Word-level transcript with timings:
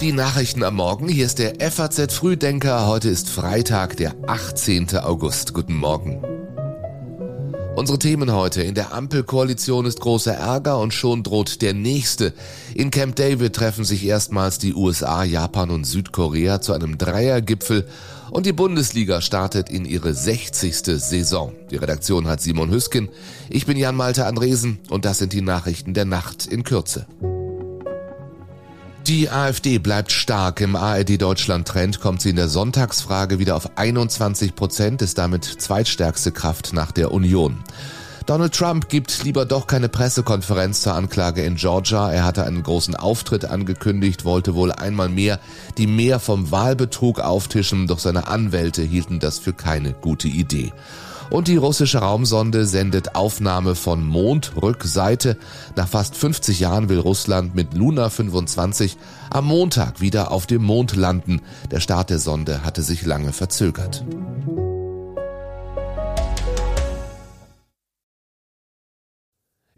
Die 0.00 0.12
Nachrichten 0.12 0.62
am 0.62 0.76
Morgen. 0.76 1.08
Hier 1.08 1.26
ist 1.26 1.38
der 1.38 1.54
FAZ 1.70 2.12
Frühdenker. 2.12 2.86
Heute 2.86 3.08
ist 3.08 3.30
Freitag, 3.30 3.96
der 3.96 4.14
18. 4.26 4.98
August. 4.98 5.54
Guten 5.54 5.76
Morgen. 5.76 6.33
Unsere 7.76 7.98
Themen 7.98 8.32
heute. 8.32 8.62
In 8.62 8.76
der 8.76 8.94
Ampelkoalition 8.94 9.84
ist 9.84 10.00
großer 10.00 10.32
Ärger 10.32 10.78
und 10.78 10.94
schon 10.94 11.24
droht 11.24 11.60
der 11.60 11.74
nächste. 11.74 12.32
In 12.72 12.92
Camp 12.92 13.16
David 13.16 13.54
treffen 13.54 13.84
sich 13.84 14.06
erstmals 14.06 14.58
die 14.58 14.74
USA, 14.74 15.24
Japan 15.24 15.70
und 15.70 15.84
Südkorea 15.84 16.60
zu 16.60 16.72
einem 16.72 16.98
Dreiergipfel 16.98 17.86
und 18.30 18.46
die 18.46 18.52
Bundesliga 18.52 19.20
startet 19.20 19.70
in 19.70 19.84
ihre 19.84 20.14
60. 20.14 20.76
Saison. 21.00 21.52
Die 21.72 21.76
Redaktion 21.76 22.28
hat 22.28 22.40
Simon 22.40 22.70
Hüsken. 22.70 23.08
Ich 23.50 23.66
bin 23.66 23.76
Jan 23.76 23.96
Malte 23.96 24.26
Andresen 24.26 24.78
und 24.88 25.04
das 25.04 25.18
sind 25.18 25.32
die 25.32 25.42
Nachrichten 25.42 25.94
der 25.94 26.04
Nacht 26.04 26.46
in 26.46 26.62
Kürze. 26.62 27.06
Die 29.06 29.28
AfD 29.28 29.76
bleibt 29.76 30.12
stark. 30.12 30.62
Im 30.62 30.76
ARD 30.76 31.20
Deutschland 31.20 31.68
Trend 31.68 32.00
kommt 32.00 32.22
sie 32.22 32.30
in 32.30 32.36
der 32.36 32.48
Sonntagsfrage 32.48 33.38
wieder 33.38 33.54
auf 33.54 33.76
21 33.76 34.54
Prozent, 34.54 35.02
ist 35.02 35.18
damit 35.18 35.44
zweitstärkste 35.44 36.32
Kraft 36.32 36.72
nach 36.72 36.90
der 36.90 37.12
Union. 37.12 37.62
Donald 38.24 38.54
Trump 38.54 38.88
gibt 38.88 39.22
lieber 39.22 39.44
doch 39.44 39.66
keine 39.66 39.90
Pressekonferenz 39.90 40.80
zur 40.80 40.94
Anklage 40.94 41.42
in 41.42 41.56
Georgia. 41.56 42.10
Er 42.10 42.24
hatte 42.24 42.44
einen 42.44 42.62
großen 42.62 42.96
Auftritt 42.96 43.44
angekündigt, 43.44 44.24
wollte 44.24 44.54
wohl 44.54 44.72
einmal 44.72 45.10
mehr 45.10 45.38
die 45.76 45.86
Mehr 45.86 46.18
vom 46.18 46.50
Wahlbetrug 46.50 47.20
auftischen, 47.20 47.86
doch 47.86 47.98
seine 47.98 48.26
Anwälte 48.26 48.80
hielten 48.80 49.20
das 49.20 49.38
für 49.38 49.52
keine 49.52 49.92
gute 49.92 50.28
Idee. 50.28 50.72
Und 51.34 51.48
die 51.48 51.56
russische 51.56 51.98
Raumsonde 51.98 52.64
sendet 52.64 53.16
Aufnahme 53.16 53.74
von 53.74 54.06
Mondrückseite. 54.06 55.36
Nach 55.74 55.88
fast 55.88 56.16
50 56.16 56.60
Jahren 56.60 56.88
will 56.88 57.00
Russland 57.00 57.56
mit 57.56 57.74
Luna 57.74 58.08
25 58.08 58.96
am 59.30 59.46
Montag 59.46 60.00
wieder 60.00 60.30
auf 60.30 60.46
dem 60.46 60.62
Mond 60.62 60.94
landen. 60.94 61.40
Der 61.72 61.80
Start 61.80 62.10
der 62.10 62.20
Sonde 62.20 62.62
hatte 62.62 62.82
sich 62.82 63.04
lange 63.04 63.32
verzögert. 63.32 64.04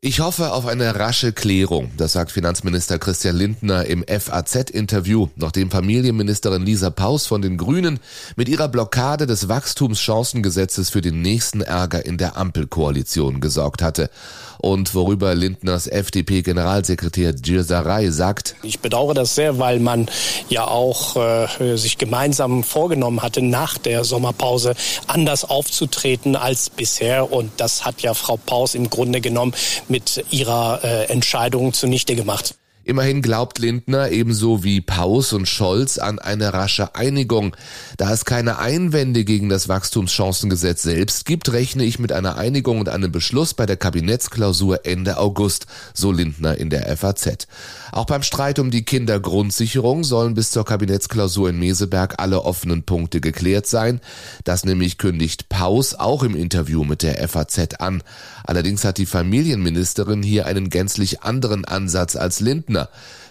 Ich 0.02 0.20
hoffe 0.20 0.52
auf 0.52 0.66
eine 0.66 1.00
rasche 1.00 1.32
Klärung, 1.32 1.90
das 1.96 2.12
sagt 2.12 2.30
Finanzminister 2.30 2.98
Christian 2.98 3.34
Lindner 3.34 3.86
im 3.86 4.04
FAZ-Interview, 4.06 5.28
nachdem 5.36 5.70
Familienministerin 5.70 6.66
Lisa 6.66 6.90
Paus 6.90 7.24
von 7.24 7.40
den 7.40 7.56
Grünen 7.56 7.98
mit 8.36 8.50
ihrer 8.50 8.68
Blockade 8.68 9.26
des 9.26 9.48
Wachstumschancengesetzes 9.48 10.90
für 10.90 11.00
den 11.00 11.22
nächsten 11.22 11.62
Ärger 11.62 12.04
in 12.04 12.18
der 12.18 12.36
Ampelkoalition 12.36 13.40
gesorgt 13.40 13.80
hatte 13.80 14.10
und 14.58 14.94
worüber 14.94 15.34
Lindners 15.34 15.86
FDP-Generalsekretär 15.86 17.32
Gilsaray 17.32 18.10
sagt. 18.10 18.56
Ich 18.62 18.80
bedauere 18.80 19.14
das 19.14 19.34
sehr, 19.34 19.58
weil 19.58 19.80
man 19.80 20.08
ja 20.48 20.66
auch 20.66 21.16
äh, 21.16 21.76
sich 21.76 21.98
gemeinsam 21.98 22.64
vorgenommen 22.64 23.22
hatte, 23.22 23.42
nach 23.42 23.78
der 23.78 24.04
Sommerpause 24.04 24.74
anders 25.06 25.44
aufzutreten 25.44 26.36
als 26.36 26.70
bisher. 26.70 27.32
Und 27.32 27.52
das 27.58 27.84
hat 27.84 28.02
ja 28.02 28.14
Frau 28.14 28.36
Paus 28.36 28.74
im 28.74 28.90
Grunde 28.90 29.20
genommen 29.20 29.52
mit 29.88 30.24
ihrer 30.30 30.80
äh, 30.82 31.04
Entscheidung 31.06 31.72
zunichte 31.72 32.16
gemacht. 32.16 32.54
Immerhin 32.88 33.20
glaubt 33.20 33.58
Lindner 33.58 34.12
ebenso 34.12 34.62
wie 34.62 34.80
Paus 34.80 35.32
und 35.32 35.48
Scholz 35.48 35.98
an 35.98 36.20
eine 36.20 36.54
rasche 36.54 36.94
Einigung. 36.94 37.56
Da 37.96 38.12
es 38.12 38.24
keine 38.24 38.60
Einwände 38.60 39.24
gegen 39.24 39.48
das 39.48 39.68
Wachstumschancengesetz 39.68 40.84
selbst 40.84 41.24
gibt, 41.24 41.52
rechne 41.52 41.82
ich 41.82 41.98
mit 41.98 42.12
einer 42.12 42.36
Einigung 42.36 42.78
und 42.78 42.88
einem 42.88 43.10
Beschluss 43.10 43.54
bei 43.54 43.66
der 43.66 43.76
Kabinettsklausur 43.76 44.86
Ende 44.86 45.18
August, 45.18 45.66
so 45.94 46.12
Lindner 46.12 46.58
in 46.58 46.70
der 46.70 46.96
FAZ. 46.96 47.48
Auch 47.90 48.04
beim 48.04 48.22
Streit 48.22 48.60
um 48.60 48.70
die 48.70 48.84
Kindergrundsicherung 48.84 50.04
sollen 50.04 50.34
bis 50.34 50.52
zur 50.52 50.64
Kabinettsklausur 50.64 51.50
in 51.50 51.58
Meseberg 51.58 52.20
alle 52.20 52.42
offenen 52.44 52.84
Punkte 52.84 53.20
geklärt 53.20 53.66
sein. 53.66 54.00
Das 54.44 54.64
nämlich 54.64 54.96
kündigt 54.96 55.48
Paus 55.48 55.94
auch 55.94 56.22
im 56.22 56.36
Interview 56.36 56.84
mit 56.84 57.02
der 57.02 57.26
FAZ 57.26 57.80
an. 57.80 58.04
Allerdings 58.44 58.84
hat 58.84 58.98
die 58.98 59.06
Familienministerin 59.06 60.22
hier 60.22 60.46
einen 60.46 60.70
gänzlich 60.70 61.22
anderen 61.22 61.64
Ansatz 61.64 62.14
als 62.14 62.38
Lindner. 62.38 62.75
Lindner. 62.76 62.88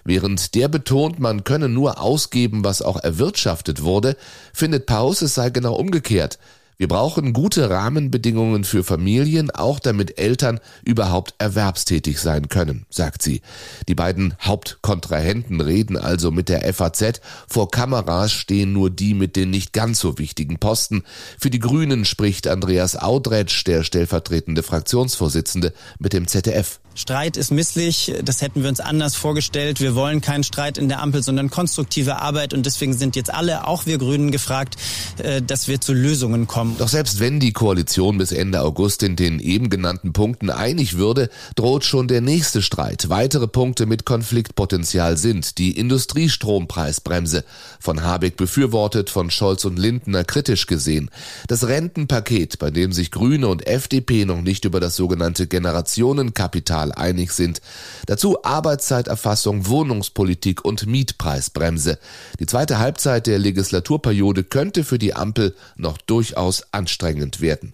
Während 0.07 0.53
der 0.53 0.67
betont, 0.67 1.19
man 1.19 1.43
könne 1.43 1.67
nur 1.67 1.99
ausgeben, 1.99 2.63
was 2.63 2.81
auch 2.83 2.97
erwirtschaftet 2.97 3.81
wurde, 3.81 4.15
findet 4.53 4.85
Paus, 4.85 5.21
es 5.21 5.33
sei 5.33 5.49
genau 5.49 5.73
umgekehrt. 5.73 6.37
Wir 6.77 6.89
brauchen 6.89 7.31
gute 7.31 7.69
Rahmenbedingungen 7.69 8.65
für 8.65 8.83
Familien, 8.83 9.49
auch 9.49 9.79
damit 9.79 10.19
Eltern 10.19 10.59
überhaupt 10.83 11.33
erwerbstätig 11.37 12.19
sein 12.19 12.49
können, 12.49 12.85
sagt 12.89 13.21
sie. 13.21 13.41
Die 13.87 13.95
beiden 13.95 14.33
Hauptkontrahenten 14.41 15.61
reden 15.61 15.95
also 15.97 16.31
mit 16.31 16.49
der 16.49 16.73
FAZ. 16.73 17.21
Vor 17.47 17.71
Kameras 17.71 18.33
stehen 18.33 18.73
nur 18.73 18.89
die 18.89 19.13
mit 19.13 19.37
den 19.37 19.51
nicht 19.51 19.71
ganz 19.71 19.99
so 19.99 20.17
wichtigen 20.17 20.59
Posten. 20.59 21.03
Für 21.39 21.49
die 21.49 21.59
Grünen 21.59 22.03
spricht 22.03 22.45
Andreas 22.47 22.97
Audretsch, 22.97 23.65
der 23.65 23.83
stellvertretende 23.83 24.61
Fraktionsvorsitzende, 24.61 25.73
mit 25.99 26.11
dem 26.11 26.27
ZDF. 26.27 26.79
Streit 26.97 27.35
ist 27.35 27.51
misslich, 27.51 28.13
das 28.23 28.41
hätten 28.41 28.63
wir 28.63 28.69
uns 28.69 28.79
anders 28.79 29.15
vorgestellt. 29.15 29.81
Wir 29.81 29.95
wollen 29.95 30.21
keinen 30.21 30.45
Streit 30.45 30.77
in 30.77 30.87
der 30.87 31.01
Ampel, 31.01 31.21
sondern 31.23 31.49
konstruktive 31.49 32.21
Arbeit 32.21 32.53
und 32.53 32.65
deswegen 32.65 32.93
sind 32.93 33.17
jetzt 33.17 33.33
alle, 33.33 33.67
auch 33.67 33.85
wir 33.85 33.97
Grünen, 33.97 34.31
gefragt, 34.31 34.77
äh, 35.17 35.41
dass 35.41 35.67
wir 35.67 35.81
zu 35.81 35.93
Lösungen 35.93 36.47
kommen. 36.47 36.64
Doch 36.77 36.89
selbst 36.89 37.19
wenn 37.19 37.39
die 37.39 37.53
Koalition 37.53 38.17
bis 38.17 38.31
Ende 38.31 38.61
August 38.61 39.03
in 39.03 39.15
den 39.15 39.39
eben 39.39 39.69
genannten 39.69 40.13
Punkten 40.13 40.49
einig 40.49 40.97
würde, 40.97 41.29
droht 41.55 41.85
schon 41.85 42.07
der 42.07 42.21
nächste 42.21 42.61
Streit. 42.61 43.09
Weitere 43.09 43.47
Punkte 43.47 43.85
mit 43.85 44.05
Konfliktpotenzial 44.05 45.17
sind 45.17 45.57
die 45.57 45.77
Industriestrompreisbremse, 45.77 47.43
von 47.79 48.03
Habeck 48.03 48.37
befürwortet, 48.37 49.09
von 49.09 49.29
Scholz 49.29 49.65
und 49.65 49.77
Lindner 49.77 50.23
kritisch 50.23 50.65
gesehen, 50.65 51.09
das 51.47 51.67
Rentenpaket, 51.67 52.59
bei 52.59 52.71
dem 52.71 52.91
sich 52.91 53.11
Grüne 53.11 53.47
und 53.47 53.67
FDP 53.67 54.25
noch 54.25 54.41
nicht 54.41 54.65
über 54.65 54.79
das 54.79 54.95
sogenannte 54.95 55.47
Generationenkapital 55.47 56.91
einig 56.91 57.31
sind. 57.31 57.61
Dazu 58.05 58.43
Arbeitszeiterfassung, 58.43 59.67
Wohnungspolitik 59.67 60.65
und 60.65 60.85
Mietpreisbremse. 60.85 61.99
Die 62.39 62.45
zweite 62.45 62.79
Halbzeit 62.79 63.27
der 63.27 63.39
Legislaturperiode 63.39 64.43
könnte 64.43 64.83
für 64.83 64.99
die 64.99 65.13
Ampel 65.13 65.55
noch 65.75 65.97
durchaus 65.97 66.54
anstrengend 66.71 67.41
werden. 67.41 67.73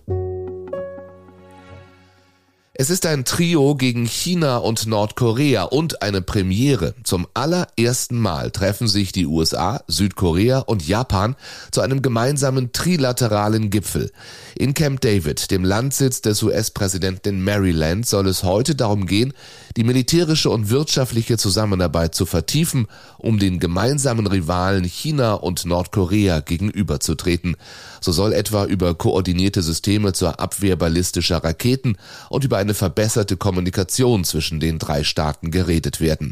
Es 2.82 2.90
ist 2.90 3.06
ein 3.06 3.26
Trio 3.26 3.76
gegen 3.76 4.06
China 4.06 4.58
und 4.58 4.88
Nordkorea 4.88 5.66
und 5.66 6.02
eine 6.02 6.24
Premiere. 6.24 6.96
Zum 7.04 7.28
allerersten 7.36 8.18
Mal 8.18 8.50
treffen 8.50 8.88
sich 8.88 9.12
die 9.12 9.28
USA, 9.28 9.84
Südkorea 9.88 10.58
und 10.60 10.88
Japan 10.88 11.36
zu 11.72 11.82
einem 11.82 12.02
gemeinsamen 12.02 12.72
trilateralen 12.72 13.70
Gipfel. 13.70 14.12
In 14.56 14.74
Camp 14.74 15.02
David, 15.02 15.52
dem 15.52 15.64
Landsitz 15.64 16.22
des 16.22 16.42
US-Präsidenten 16.42 17.44
Maryland, 17.44 18.08
soll 18.08 18.28
es 18.28 18.44
heute 18.44 18.74
darum 18.74 19.06
gehen, 19.06 19.34
die 19.78 19.84
militärische 19.84 20.50
und 20.50 20.70
wirtschaftliche 20.70 21.38
Zusammenarbeit 21.38 22.16
zu 22.16 22.26
vertiefen, 22.26 22.88
um 23.18 23.40
den 23.40 23.60
gemeinsamen 23.60 24.28
Rivalen 24.28 24.84
China 24.84 25.34
und 25.34 25.66
Nordkorea 25.66 26.42
gegenüberzutreten. 26.42 27.56
So 28.02 28.12
soll 28.12 28.34
etwa 28.34 28.66
über 28.66 28.96
koordinierte 28.96 29.62
Systeme 29.62 30.14
zur 30.14 30.40
Abwehr 30.40 30.76
ballistischer 30.76 31.44
Raketen 31.44 31.98
und 32.30 32.44
über 32.44 32.58
eine 32.58 32.74
verbesserte 32.74 33.38
Kommunikation 33.38 34.24
zwischen 34.24 34.60
den 34.60 34.80
drei 34.80 35.04
Staaten 35.04 35.52
geredet 35.52 36.02
werden. 36.02 36.32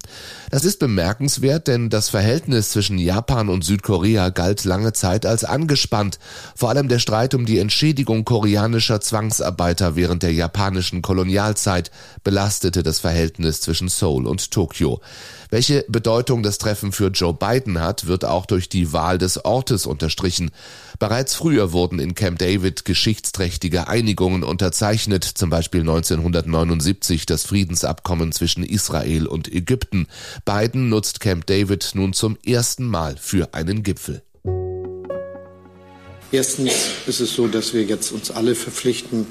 Das 0.49 0.65
ist 0.65 0.79
bemerkenswert, 0.79 1.67
denn 1.67 1.89
das 1.89 2.09
Verhältnis 2.09 2.71
zwischen 2.71 2.97
Japan 2.97 3.49
und 3.49 3.63
Südkorea 3.63 4.29
galt 4.29 4.65
lange 4.65 4.93
Zeit 4.93 5.25
als 5.25 5.43
angespannt. 5.43 6.19
Vor 6.55 6.69
allem 6.69 6.87
der 6.87 6.99
Streit 6.99 7.33
um 7.33 7.45
die 7.45 7.59
Entschädigung 7.59 8.25
koreanischer 8.25 8.99
Zwangsarbeiter 8.99 9.95
während 9.95 10.23
der 10.23 10.33
japanischen 10.33 11.01
Kolonialzeit 11.01 11.91
belastete 12.23 12.83
das 12.83 12.99
Verhältnis 12.99 13.28
zwischen 13.37 13.89
Seoul 13.89 14.27
und 14.27 14.51
Tokio. 14.51 15.01
Welche 15.49 15.85
Bedeutung 15.87 16.43
das 16.43 16.57
Treffen 16.57 16.91
für 16.91 17.07
Joe 17.07 17.33
Biden 17.33 17.79
hat, 17.79 18.07
wird 18.07 18.25
auch 18.25 18.45
durch 18.45 18.69
die 18.69 18.93
Wahl 18.93 19.17
des 19.17 19.43
Ortes 19.45 19.85
unterstrichen. 19.85 20.51
Bereits 20.99 21.35
früher 21.35 21.71
wurden 21.71 21.99
in 21.99 22.15
Camp 22.15 22.39
David 22.39 22.85
geschichtsträchtige 22.85 23.87
Einigungen 23.87 24.43
unterzeichnet, 24.43 25.23
zum 25.23 25.49
Beispiel 25.49 25.81
1979 25.81 27.25
das 27.25 27.45
Friedensabkommen 27.45 28.31
zwischen 28.31 28.63
Israel 28.63 29.27
und 29.27 29.51
Ägypten. 29.51 30.07
Biden 30.45 30.89
nutzt 30.89 31.19
Camp 31.19 31.45
David 31.45 31.91
nun 31.93 32.13
zum 32.13 32.37
ersten 32.45 32.85
Mal 32.85 33.15
für 33.17 33.53
einen 33.53 33.83
Gipfel. 33.83 34.21
Erstens 36.31 36.73
ist 37.07 37.21
es 37.21 37.33
so, 37.33 37.47
dass 37.47 37.73
wir 37.73 37.83
jetzt 37.83 38.11
uns 38.11 38.29
alle 38.29 38.53
verpflichten, 38.53 39.25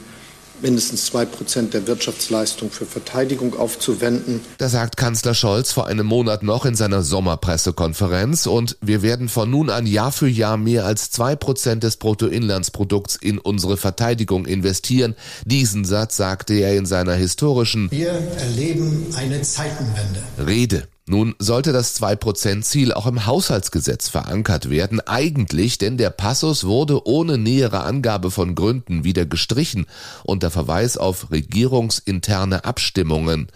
mindestens 0.63 1.07
zwei 1.07 1.25
Prozent 1.25 1.75
der 1.75 1.87
Wirtschaftsleistung 1.87 2.71
für 2.71 2.87
Verteidigung 2.87 3.59
aufzuwenden. 3.59 4.41
Da 4.59 4.69
sagt 4.69 4.97
Kanzler 4.97 5.35
Scholz 5.35 5.73
vor 5.73 5.87
einem 5.87 6.07
Monat 6.07 6.43
noch 6.43 6.65
in 6.65 6.75
seiner 6.75 7.03
Sommerpressekonferenz 7.03 8.47
und 8.47 8.77
wir 8.81 9.03
werden 9.03 9.29
von 9.29 9.51
nun 9.51 9.71
an 9.71 9.87
Jahr 9.87 10.13
für 10.13 10.29
Jahr 10.29 10.57
mehr 10.57 10.85
als 10.85 11.11
zwei 11.11 11.37
Prozent 11.37 11.83
des 11.83 11.97
Bruttoinlandsprodukts 11.97 13.17
in 13.17 13.39
unsere 13.39 13.77
Verteidigung 13.77 14.47
investieren. 14.47 15.15
Diesen 15.45 15.85
Satz 15.85 16.17
sagte 16.17 16.55
er 16.55 16.77
in 16.77 16.87
seiner 16.87 17.15
historischen 17.15 17.91
Wir 17.91 18.11
erleben 18.11 19.07
eine 19.17 19.43
Zeitenwende. 19.43 20.23
Rede. 20.47 20.89
Nun 21.09 21.35
sollte 21.39 21.73
das 21.73 21.99
2%-Ziel 21.99 22.93
auch 22.93 23.07
im 23.07 23.25
Haushaltsgesetz 23.25 24.11
verankert 24.11 24.69
werden, 24.69 25.01
eigentlich, 25.01 25.79
denn 25.79 25.97
der 25.97 26.11
Passus 26.11 26.65
wurde 26.65 27.07
ohne 27.07 27.39
nähere 27.39 27.81
Angabe 27.81 28.31
von 28.31 28.55
Gründen 28.55 29.05
wieder 29.05 29.25
gestrichen 29.25 29.87
unter 30.25 30.51
Verweis 30.51 30.99
auf 30.99 31.31
regierungsinterne 31.31 32.67
Abstimmungen. 32.67 33.49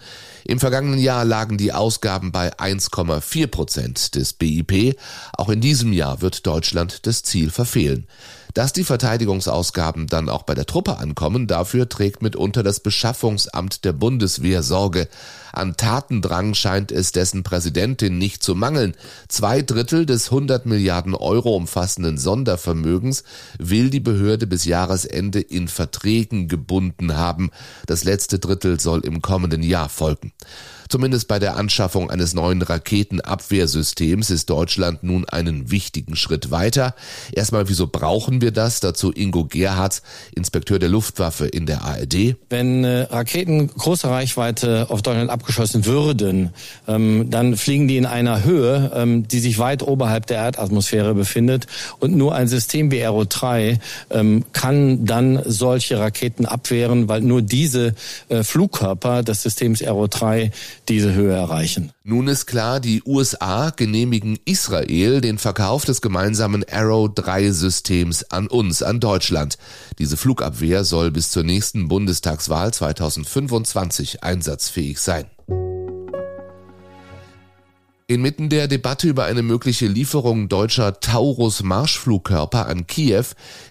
Im 0.45 0.59
vergangenen 0.59 0.99
Jahr 0.99 1.25
lagen 1.25 1.57
die 1.57 1.73
Ausgaben 1.73 2.31
bei 2.31 2.51
1,4 2.57 3.47
Prozent 3.47 4.15
des 4.15 4.33
BIP. 4.33 4.97
Auch 5.37 5.49
in 5.49 5.61
diesem 5.61 5.93
Jahr 5.93 6.21
wird 6.21 6.47
Deutschland 6.47 7.05
das 7.05 7.21
Ziel 7.21 7.51
verfehlen. 7.51 8.07
Dass 8.53 8.71
die 8.71 8.83
Verteidigungsausgaben 8.83 10.05
dann 10.05 10.29
auch 10.29 10.43
bei 10.43 10.53
der 10.53 10.67
Truppe 10.67 10.97
ankommen, 10.97 11.47
dafür 11.47 11.89
trägt 11.89 12.21
mitunter 12.21 12.61
das 12.61 12.79
Beschaffungsamt 12.79 13.83
der 13.83 13.93
Bundeswehr 13.93 14.61
Sorge. 14.61 15.07
An 15.51 15.75
Tatendrang 15.75 16.53
scheint 16.53 16.91
es 16.91 17.11
dessen 17.11 17.41
Präsidentin 17.41 18.19
nicht 18.19 18.43
zu 18.43 18.53
mangeln. 18.53 18.95
Zwei 19.27 19.63
Drittel 19.63 20.05
des 20.05 20.25
100 20.25 20.67
Milliarden 20.67 21.15
Euro 21.15 21.55
umfassenden 21.55 22.19
Sondervermögens 22.19 23.23
will 23.57 23.89
die 23.89 23.99
Behörde 23.99 24.45
bis 24.45 24.65
Jahresende 24.65 25.41
in 25.41 25.67
Verträgen 25.67 26.47
gebunden 26.47 27.15
haben. 27.17 27.49
Das 27.87 28.03
letzte 28.03 28.37
Drittel 28.37 28.79
soll 28.79 28.99
im 29.01 29.23
kommenden 29.23 29.63
Jahr 29.63 29.89
folgen. 29.89 30.31
Zumindest 30.89 31.27
bei 31.27 31.39
der 31.39 31.55
Anschaffung 31.57 32.09
eines 32.09 32.33
neuen 32.33 32.61
Raketenabwehrsystems 32.61 34.29
ist 34.29 34.49
Deutschland 34.49 35.03
nun 35.03 35.27
einen 35.27 35.71
wichtigen 35.71 36.15
Schritt 36.15 36.51
weiter. 36.51 36.95
Erstmal, 37.31 37.69
wieso 37.69 37.87
brauchen 37.87 38.41
wir 38.41 38.51
das? 38.51 38.79
Dazu 38.79 39.11
Ingo 39.11 39.45
Gerhardt, 39.45 40.01
Inspekteur 40.35 40.79
der 40.79 40.89
Luftwaffe 40.89 41.47
in 41.47 41.65
der 41.65 41.83
ARD. 41.83 42.35
Wenn 42.49 42.83
äh, 42.83 43.01
Raketen 43.03 43.67
großer 43.67 44.09
Reichweite 44.09 44.87
auf 44.89 45.01
Deutschland 45.01 45.29
abgeschossen 45.29 45.85
würden, 45.85 46.51
ähm, 46.87 47.29
dann 47.29 47.57
fliegen 47.57 47.87
die 47.87 47.97
in 47.97 48.05
einer 48.05 48.43
Höhe, 48.43 48.91
ähm, 48.95 49.27
die 49.27 49.39
sich 49.39 49.59
weit 49.59 49.83
oberhalb 49.83 50.27
der 50.27 50.37
Erdatmosphäre 50.37 51.13
befindet. 51.13 51.67
Und 51.99 52.15
nur 52.15 52.35
ein 52.35 52.47
System 52.47 52.91
wie 52.91 53.01
Aero 53.01 53.25
3 53.25 53.79
ähm, 54.09 54.45
kann 54.53 55.05
dann 55.05 55.41
solche 55.45 55.99
Raketen 55.99 56.45
abwehren, 56.45 57.07
weil 57.07 57.21
nur 57.21 57.41
diese 57.41 57.95
äh, 58.29 58.43
Flugkörper 58.43 59.23
des 59.23 59.43
Systems 59.43 59.81
Aero 59.81 60.07
3 60.07 60.51
diese 60.89 61.13
Höhe 61.13 61.33
erreichen. 61.33 61.91
Nun 62.03 62.27
ist 62.27 62.45
klar, 62.45 62.79
die 62.79 63.01
USA 63.05 63.69
genehmigen 63.69 64.37
Israel 64.45 65.21
den 65.21 65.37
Verkauf 65.37 65.85
des 65.85 66.01
gemeinsamen 66.01 66.65
Arrow 66.69 67.09
3 67.13 67.51
Systems 67.51 68.23
an 68.31 68.47
uns, 68.47 68.83
an 68.83 68.99
Deutschland. 68.99 69.57
Diese 69.99 70.17
Flugabwehr 70.17 70.83
soll 70.83 71.11
bis 71.11 71.31
zur 71.31 71.43
nächsten 71.43 71.87
Bundestagswahl 71.87 72.73
2025 72.73 74.23
einsatzfähig 74.23 74.99
sein. 74.99 75.25
Inmitten 78.07 78.49
der 78.49 78.67
Debatte 78.67 79.07
über 79.07 79.23
eine 79.23 79.43
mögliche 79.43 79.87
Lieferung 79.87 80.49
deutscher 80.49 80.99
Taurus-Marschflugkörper 80.99 82.65
an 82.65 82.85
Kiew 82.85 83.23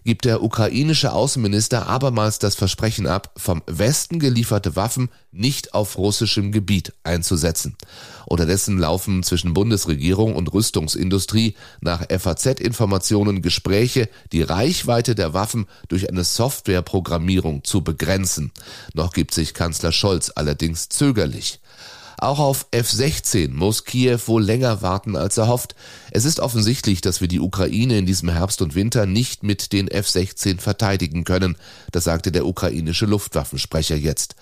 gibt 0.04 0.24
der 0.24 0.42
ukrainische 0.42 1.12
Außenminister 1.12 1.86
abermals 1.86 2.38
das 2.38 2.54
Versprechen 2.54 3.06
ab, 3.06 3.34
vom 3.36 3.62
Westen 3.66 4.18
gelieferte 4.18 4.74
Waffen 4.74 5.10
nicht 5.32 5.74
auf 5.74 5.98
russischem 5.98 6.50
Gebiet 6.50 6.94
einzusetzen. 7.04 7.76
Unterdessen 8.24 8.78
laufen 8.78 9.22
zwischen 9.22 9.52
Bundesregierung 9.52 10.34
und 10.34 10.50
Rüstungsindustrie 10.54 11.54
nach 11.82 12.06
FAZ-Informationen 12.08 13.42
Gespräche, 13.42 14.08
die 14.32 14.42
Reichweite 14.42 15.14
der 15.14 15.34
Waffen 15.34 15.66
durch 15.88 16.08
eine 16.08 16.24
Softwareprogrammierung 16.24 17.64
zu 17.64 17.84
begrenzen. 17.84 18.50
Noch 18.94 19.12
gibt 19.12 19.34
sich 19.34 19.52
Kanzler 19.52 19.92
Scholz 19.92 20.32
allerdings 20.34 20.88
zögerlich. 20.88 21.60
Auch 22.22 22.38
auf 22.38 22.66
F-16 22.70 23.50
muss 23.52 23.84
Kiew 23.84 24.20
wohl 24.26 24.44
länger 24.44 24.80
warten 24.80 25.16
als 25.16 25.38
erhofft. 25.38 25.74
Es 26.12 26.24
ist 26.24 26.38
offensichtlich, 26.38 27.00
dass 27.00 27.20
wir 27.20 27.26
die 27.26 27.40
Ukraine 27.40 27.98
in 27.98 28.06
diesem 28.06 28.28
Herbst 28.28 28.62
und 28.62 28.76
Winter 28.76 29.06
nicht 29.06 29.42
mit 29.42 29.72
den 29.72 29.88
F-16 29.88 30.60
verteidigen 30.60 31.24
können. 31.24 31.56
Das 31.90 32.04
sagte 32.04 32.30
der 32.30 32.46
ukrainische 32.46 33.06
Luftwaffensprecher 33.06 33.96
jetzt. 33.96 34.36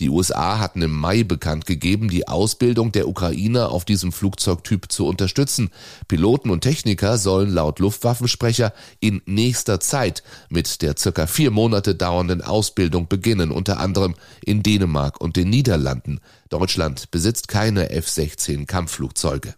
Die 0.00 0.08
USA 0.08 0.58
hatten 0.58 0.82
im 0.82 0.92
Mai 0.92 1.22
bekannt 1.22 1.66
gegeben, 1.66 2.08
die 2.08 2.26
Ausbildung 2.28 2.92
der 2.92 3.08
Ukrainer 3.08 3.70
auf 3.70 3.84
diesem 3.84 4.12
Flugzeugtyp 4.12 4.90
zu 4.90 5.06
unterstützen. 5.06 5.70
Piloten 6.08 6.50
und 6.50 6.62
Techniker 6.62 7.18
sollen 7.18 7.50
laut 7.50 7.78
Luftwaffensprecher 7.78 8.72
in 9.00 9.22
nächster 9.26 9.80
Zeit 9.80 10.22
mit 10.48 10.82
der 10.82 10.96
circa 10.96 11.26
vier 11.26 11.50
Monate 11.50 11.94
dauernden 11.94 12.42
Ausbildung 12.42 13.08
beginnen, 13.08 13.50
unter 13.50 13.78
anderem 13.78 14.14
in 14.44 14.62
Dänemark 14.62 15.20
und 15.20 15.36
den 15.36 15.50
Niederlanden. 15.50 16.20
Deutschland 16.48 17.10
besitzt 17.10 17.48
keine 17.48 17.90
F-16 17.90 18.66
Kampfflugzeuge. 18.66 19.54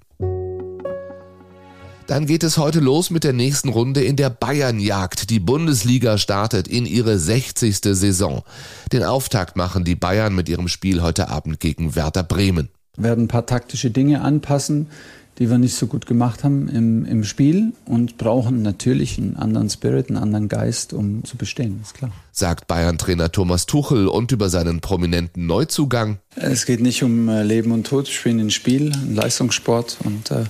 Dann 2.06 2.26
geht 2.26 2.44
es 2.44 2.58
heute 2.58 2.80
los 2.80 3.08
mit 3.08 3.24
der 3.24 3.32
nächsten 3.32 3.70
Runde 3.70 4.04
in 4.04 4.16
der 4.16 4.28
Bayernjagd. 4.28 5.30
Die 5.30 5.40
Bundesliga 5.40 6.18
startet 6.18 6.68
in 6.68 6.84
ihre 6.84 7.18
60. 7.18 7.78
Saison. 7.80 8.42
Den 8.92 9.02
Auftakt 9.02 9.56
machen 9.56 9.84
die 9.84 9.94
Bayern 9.94 10.34
mit 10.34 10.50
ihrem 10.50 10.68
Spiel 10.68 11.00
heute 11.00 11.30
Abend 11.30 11.60
gegen 11.60 11.94
Werder 11.96 12.22
Bremen. 12.22 12.68
Werden 12.98 13.24
ein 13.24 13.28
paar 13.28 13.46
taktische 13.46 13.90
Dinge 13.90 14.20
anpassen, 14.20 14.88
die 15.38 15.50
wir 15.50 15.58
nicht 15.58 15.74
so 15.74 15.86
gut 15.86 16.06
gemacht 16.06 16.44
haben 16.44 16.68
im, 16.68 17.04
im 17.04 17.24
Spiel 17.24 17.72
und 17.84 18.18
brauchen 18.18 18.62
natürlich 18.62 19.18
einen 19.18 19.36
anderen 19.36 19.68
Spirit, 19.68 20.08
einen 20.08 20.18
anderen 20.18 20.48
Geist, 20.48 20.92
um 20.92 21.24
zu 21.24 21.36
bestehen, 21.36 21.80
ist 21.82 21.94
klar. 21.94 22.12
Sagt 22.32 22.66
Bayern-Trainer 22.66 23.30
Thomas 23.32 23.66
Tuchel 23.66 24.08
und 24.08 24.32
über 24.32 24.48
seinen 24.48 24.80
prominenten 24.80 25.46
Neuzugang. 25.46 26.18
Es 26.36 26.66
geht 26.66 26.80
nicht 26.80 27.02
um 27.02 27.28
äh, 27.28 27.42
Leben 27.42 27.72
und 27.72 27.86
Tod, 27.86 28.06
wir 28.06 28.12
spielen 28.12 28.40
ein 28.40 28.50
Spiel, 28.50 28.92
ein 28.92 29.14
Leistungssport 29.14 29.98
und 30.04 30.30
äh, 30.30 30.44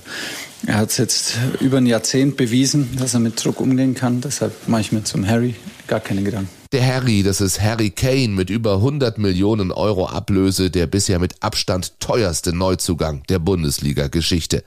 er 0.67 0.77
hat 0.77 0.89
es 0.89 0.97
jetzt 0.97 1.37
über 1.59 1.77
ein 1.77 1.85
Jahrzehnt 1.85 2.37
bewiesen, 2.37 2.89
dass 2.97 3.13
er 3.13 3.19
mit 3.19 3.43
Druck 3.43 3.59
umgehen 3.59 3.93
kann. 3.93 4.21
Deshalb 4.21 4.67
mache 4.67 4.81
ich 4.81 4.91
mir 4.91 5.03
zum 5.03 5.27
Harry 5.27 5.55
gar 5.87 5.99
keine 5.99 6.23
Gedanken. 6.23 6.64
Der 6.75 6.85
Harry, 6.85 7.23
das 7.23 7.39
ist 7.39 7.61
Harry 7.61 7.89
Kane 7.89 8.27
mit 8.27 8.49
über 8.49 8.73
100 8.73 9.17
Millionen 9.17 9.71
Euro 9.71 10.09
Ablöse, 10.09 10.69
der 10.69 10.87
bisher 10.87 11.19
mit 11.19 11.41
Abstand 11.41 12.01
teuerste 12.01 12.51
Neuzugang 12.51 13.23
der 13.29 13.39
Bundesliga-Geschichte. 13.39 14.61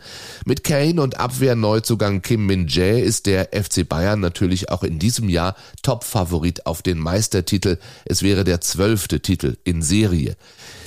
Mit 0.46 0.64
Kane 0.64 1.02
und 1.02 1.20
Abwehrneuzugang 1.20 2.22
Kim 2.22 2.46
Min-jae 2.46 3.02
ist 3.02 3.26
der 3.26 3.50
FC 3.52 3.87
Bayern 3.87 4.20
natürlich 4.20 4.70
auch 4.70 4.84
in 4.84 4.99
diesem 4.99 5.28
Jahr 5.28 5.55
Topfavorit 5.82 6.64
auf 6.64 6.81
den 6.81 6.99
Meistertitel. 6.99 7.76
Es 8.06 8.22
wäre 8.22 8.44
der 8.44 8.62
zwölfte 8.62 9.20
Titel 9.20 9.58
in 9.64 9.82
Serie. 9.82 10.37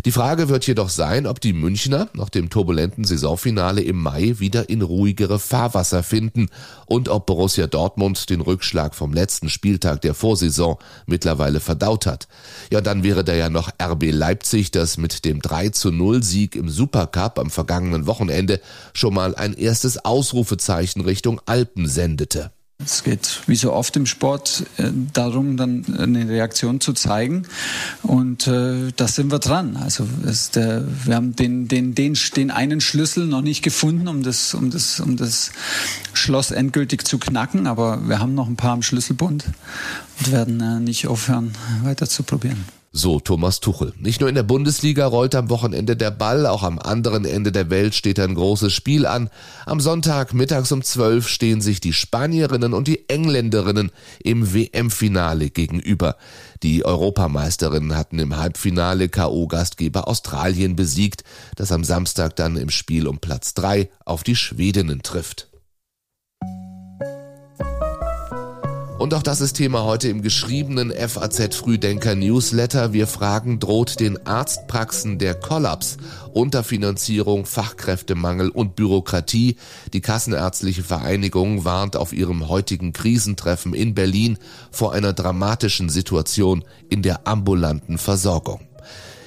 Die 0.05 0.11
Frage 0.11 0.49
wird 0.49 0.65
jedoch 0.65 0.89
sein, 0.89 1.27
ob 1.27 1.39
die 1.39 1.53
Münchner 1.53 2.09
nach 2.13 2.29
dem 2.29 2.49
turbulenten 2.49 3.03
Saisonfinale 3.03 3.83
im 3.83 4.01
Mai 4.01 4.39
wieder 4.39 4.69
in 4.69 4.81
ruhigere 4.81 5.37
Fahrwasser 5.37 6.01
finden 6.01 6.49
und 6.87 7.09
ob 7.09 7.27
Borussia 7.27 7.67
Dortmund 7.67 8.31
den 8.31 8.41
Rückschlag 8.41 8.95
vom 8.95 9.13
letzten 9.13 9.49
Spieltag 9.49 10.01
der 10.01 10.15
Vorsaison 10.15 10.79
mittlerweile 11.11 11.59
verdaut 11.59 12.07
hat. 12.07 12.27
Ja, 12.71 12.81
dann 12.81 13.03
wäre 13.03 13.23
da 13.23 13.35
ja 13.35 13.49
noch 13.49 13.69
RB 13.79 14.11
Leipzig, 14.11 14.71
das 14.71 14.97
mit 14.97 15.23
dem 15.25 15.41
3 15.41 15.69
zu 15.69 15.91
0 15.91 16.23
Sieg 16.23 16.55
im 16.55 16.69
Supercup 16.69 17.37
am 17.37 17.51
vergangenen 17.51 18.07
Wochenende 18.07 18.59
schon 18.93 19.13
mal 19.13 19.35
ein 19.35 19.53
erstes 19.53 20.03
Ausrufezeichen 20.03 21.01
Richtung 21.01 21.39
Alpen 21.45 21.87
sendete. 21.87 22.51
Es 22.83 23.03
geht 23.03 23.41
wie 23.47 23.55
so 23.55 23.73
oft 23.73 23.95
im 23.95 24.05
Sport 24.05 24.65
äh, 24.77 24.89
darum, 25.13 25.57
dann 25.57 25.85
eine 25.97 26.27
Reaktion 26.27 26.79
zu 26.79 26.93
zeigen. 26.93 27.43
Und 28.03 28.47
äh, 28.47 28.91
da 28.95 29.07
sind 29.07 29.31
wir 29.31 29.39
dran. 29.39 29.77
Also 29.77 30.07
der, 30.55 30.83
wir 31.05 31.15
haben 31.15 31.35
den, 31.35 31.67
den, 31.67 31.95
den, 31.95 32.17
den 32.35 32.51
einen 32.51 32.81
Schlüssel 32.81 33.25
noch 33.27 33.41
nicht 33.41 33.61
gefunden, 33.61 34.07
um 34.07 34.23
das, 34.23 34.53
um, 34.53 34.71
das, 34.71 34.99
um 34.99 35.17
das 35.17 35.51
Schloss 36.13 36.51
endgültig 36.51 37.05
zu 37.05 37.17
knacken. 37.17 37.67
Aber 37.67 38.07
wir 38.07 38.19
haben 38.19 38.35
noch 38.35 38.47
ein 38.47 38.55
paar 38.55 38.73
am 38.73 38.81
Schlüsselbund 38.81 39.45
und 40.19 40.31
werden 40.31 40.59
äh, 40.61 40.79
nicht 40.79 41.07
aufhören, 41.07 41.53
weiter 41.83 42.07
zu 42.07 42.23
probieren. 42.23 42.80
So 42.93 43.21
Thomas 43.21 43.61
Tuchel. 43.61 43.93
Nicht 43.99 44.19
nur 44.19 44.27
in 44.27 44.35
der 44.35 44.43
Bundesliga 44.43 45.05
rollt 45.05 45.33
am 45.33 45.49
Wochenende 45.49 45.95
der 45.95 46.11
Ball, 46.11 46.45
auch 46.45 46.61
am 46.61 46.77
anderen 46.77 47.23
Ende 47.23 47.53
der 47.53 47.69
Welt 47.69 47.95
steht 47.95 48.19
ein 48.19 48.35
großes 48.35 48.73
Spiel 48.73 49.05
an. 49.05 49.29
Am 49.65 49.79
Sonntag 49.79 50.33
mittags 50.33 50.73
um 50.73 50.83
12 50.83 51.25
stehen 51.25 51.61
sich 51.61 51.79
die 51.79 51.93
Spanierinnen 51.93 52.73
und 52.73 52.89
die 52.89 53.07
Engländerinnen 53.07 53.91
im 54.21 54.53
WM-Finale 54.53 55.51
gegenüber. 55.51 56.17
Die 56.63 56.83
Europameisterinnen 56.83 57.95
hatten 57.95 58.19
im 58.19 58.35
Halbfinale 58.35 59.07
KO-Gastgeber 59.07 60.09
Australien 60.09 60.75
besiegt, 60.75 61.23
das 61.55 61.71
am 61.71 61.85
Samstag 61.85 62.35
dann 62.35 62.57
im 62.57 62.69
Spiel 62.69 63.07
um 63.07 63.19
Platz 63.19 63.53
3 63.53 63.89
auf 64.03 64.23
die 64.23 64.35
Schwedinnen 64.35 65.01
trifft. 65.01 65.50
Und 69.01 69.15
auch 69.15 69.23
das 69.23 69.41
ist 69.41 69.53
Thema 69.53 69.83
heute 69.83 70.09
im 70.09 70.21
geschriebenen 70.21 70.91
FAZ 70.91 71.55
Frühdenker 71.55 72.13
Newsletter. 72.13 72.93
Wir 72.93 73.07
fragen, 73.07 73.59
droht 73.59 73.99
den 73.99 74.27
Arztpraxen 74.27 75.17
der 75.17 75.33
Kollaps, 75.33 75.97
Unterfinanzierung, 76.33 77.47
Fachkräftemangel 77.47 78.49
und 78.49 78.75
Bürokratie? 78.75 79.55
Die 79.93 80.01
Kassenärztliche 80.01 80.83
Vereinigung 80.83 81.65
warnt 81.65 81.95
auf 81.95 82.13
ihrem 82.13 82.47
heutigen 82.47 82.93
Krisentreffen 82.93 83.73
in 83.73 83.95
Berlin 83.95 84.37
vor 84.69 84.93
einer 84.93 85.13
dramatischen 85.13 85.89
Situation 85.89 86.63
in 86.87 87.01
der 87.01 87.27
ambulanten 87.27 87.97
Versorgung. 87.97 88.59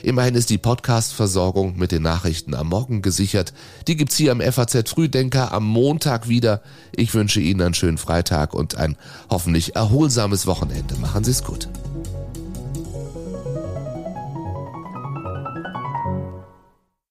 Immerhin 0.05 0.35
ist 0.35 0.51
die 0.51 0.59
Podcast-Versorgung 0.59 1.79
mit 1.79 1.91
den 1.91 2.03
Nachrichten 2.03 2.55
am 2.55 2.69
Morgen 2.69 3.01
gesichert. 3.01 3.55
Die 3.89 3.97
gibt's 3.97 4.17
hier 4.17 4.33
am 4.33 4.43
FAZ 4.43 4.91
Frühdenker 4.91 5.51
am 5.51 5.65
Montag 5.65 6.29
wieder. 6.29 6.61
Ich 6.95 7.15
wünsche 7.15 7.41
Ihnen 7.41 7.63
einen 7.63 7.73
schönen 7.73 7.97
Freitag 7.97 8.53
und 8.53 8.75
ein 8.75 8.97
hoffentlich 9.31 9.77
erholsames 9.77 10.47
Wochenende. 10.47 10.97
Machen 10.97 11.25
Sie's 11.25 11.43
gut. 11.43 11.71